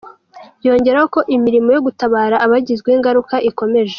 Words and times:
Yongeraho 0.65 1.07
ko 1.15 1.21
imirimo 1.35 1.69
yo 1.75 1.83
gutabara 1.87 2.35
abagizweho 2.45 2.95
ingaruka 2.99 3.35
ikomeje. 3.49 3.89